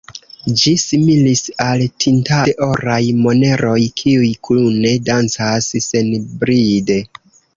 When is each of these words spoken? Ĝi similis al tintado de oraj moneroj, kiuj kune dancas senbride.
Ĝi 0.59 0.71
similis 0.83 1.41
al 1.65 1.83
tintado 2.05 2.47
de 2.51 2.55
oraj 2.69 2.97
moneroj, 3.25 3.75
kiuj 4.01 4.31
kune 4.49 4.93
dancas 5.11 5.71
senbride. 5.89 6.99